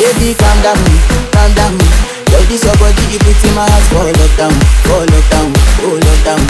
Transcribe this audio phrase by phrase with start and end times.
[0.00, 0.80] Baby, calm down,
[1.32, 1.74] calm down.
[2.32, 4.54] Yo, this your body, you put in my heart for lockdown,
[4.88, 5.50] for lockdown,
[5.84, 6.40] oh lockdown.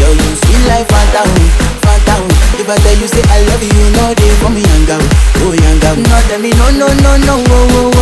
[0.00, 1.22] Yo, you sweet life, Fanta,
[1.80, 2.14] Fanta.
[2.60, 5.00] If I tell you say I love you, you know they for me young girl,
[5.46, 5.96] oh young girl.
[5.96, 7.99] No tell me no, no, no, no, oh, oh, oh,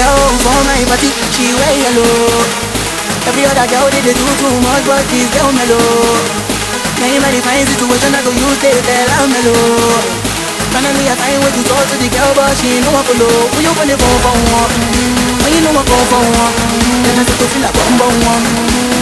[0.00, 2.40] girl for my party, she wear yellow.
[3.28, 5.76] Every other girl they, they do too much, but this girl mellow.
[7.00, 10.00] Now in my fine situation, I go use they tell I'm mellow.
[10.72, 13.28] Finally I find way to talk to the girl, but she know I follow.
[13.52, 14.72] Who you gonna phone for one?
[15.44, 16.54] When you know I phone for one,
[17.04, 18.44] then I start to feel like bum bum one.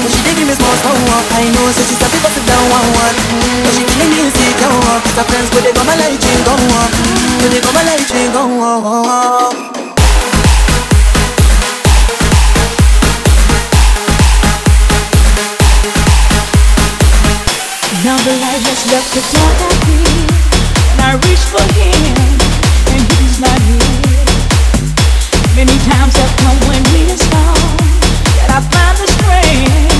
[0.02, 1.26] But she dey give me small small one.
[1.36, 3.16] I know, so she start bust it down one one.
[3.62, 6.54] But she feeling me insecure, cause her friends go they go my light ring go
[6.56, 6.90] on,
[7.38, 9.52] go they go my light ring go on.
[9.77, 9.77] Now
[18.28, 20.20] the light has left the dark I feel
[20.92, 22.02] And I reach for him
[22.92, 24.26] And he's not here.
[25.56, 27.72] Many times have come when we are strong
[28.36, 29.97] That I find the strength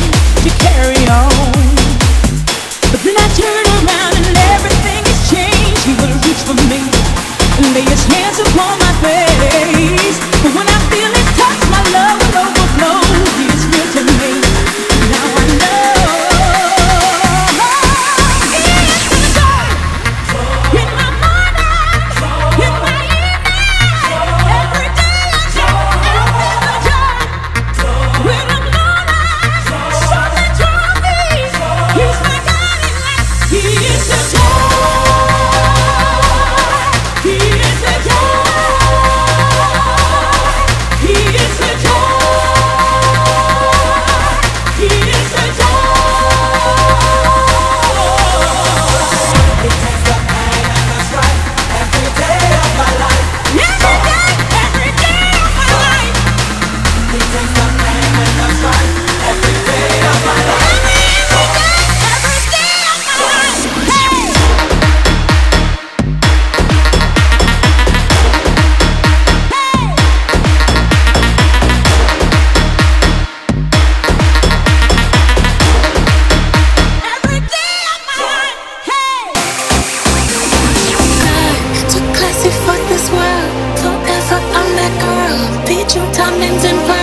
[86.41, 86.98] diamonds and pearl.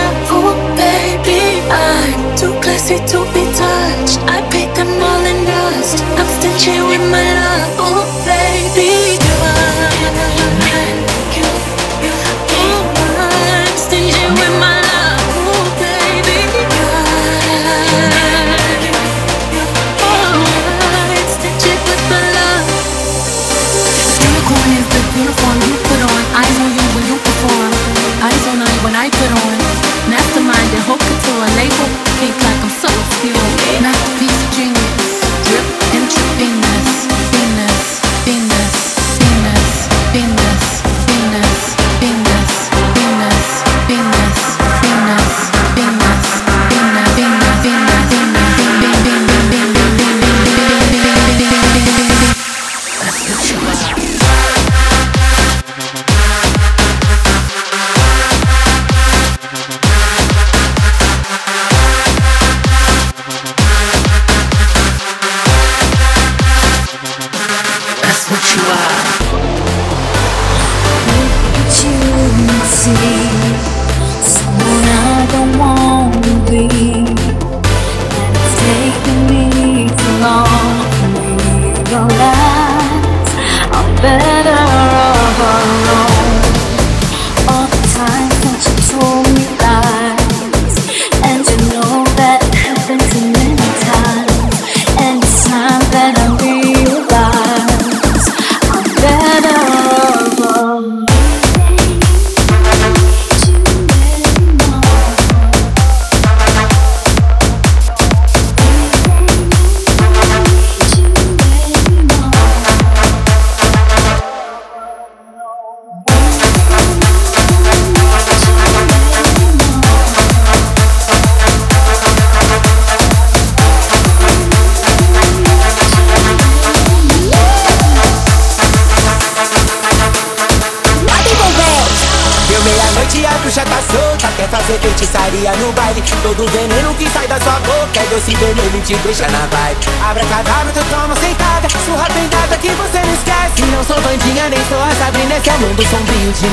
[134.66, 136.02] Fazer feitiçaria no baile.
[136.22, 139.86] Todo veneno que sai da sua boca é doce veneno te deixa na vibe.
[140.02, 143.62] Abra cadáver, tu toma sentada Surra pendada que você não esquece.
[143.70, 146.46] Não sou bandinha, nem sou a Sabrina Esse é mundo sombrio de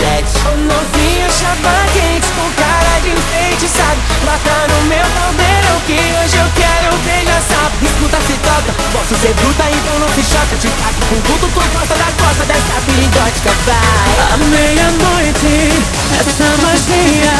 [0.00, 4.00] Lady Ô novinha, chapa quente com cara de enfeitiçado.
[4.24, 9.34] Bata no meu caldeirão que hoje eu quero beijar sapo Escuta, se toca, posso ser
[9.34, 10.56] bruta, então não se choca.
[10.56, 14.32] Te taco com tudo por costa da costa dessa perigótica, vai.
[14.32, 15.82] À meia-noite,
[16.18, 16.53] essa
[16.84, 17.36] magia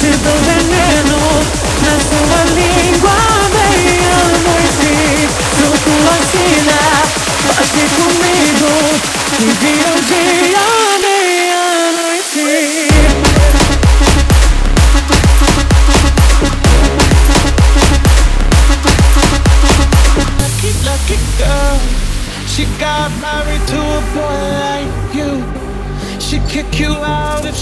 [0.00, 1.20] Te dou veneno
[1.82, 3.16] na sua língua
[3.52, 4.92] Meia-noite,
[5.58, 6.80] junto vacina
[7.46, 8.72] Pode comigo,
[9.36, 10.39] que vira o dia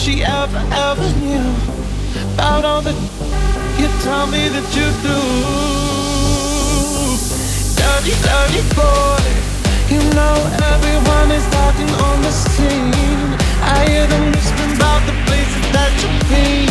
[0.09, 1.49] she ever, ever knew
[2.35, 2.93] About all the
[3.79, 5.19] you tell me that you do.
[7.79, 9.29] Dirty, dirty boy
[9.93, 10.37] You know
[10.73, 13.29] everyone is talking on the scene.
[13.63, 16.68] I hear them whispering about the places that you've been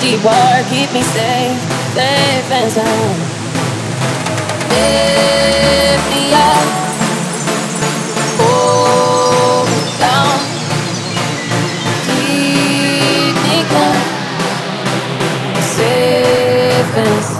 [0.00, 1.60] deep water, keep me safe,
[1.94, 3.18] safe and sound.
[4.70, 6.66] Lift me up,
[8.40, 10.38] hold me down,
[12.06, 13.96] keep me calm,
[15.60, 17.39] safe and sound.